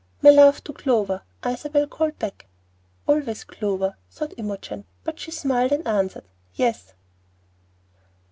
[0.23, 2.47] "My love to Clover," Isabel called back.
[3.07, 6.93] "Always Clover," thought Imogen; but she smiled, and answered, "Yes."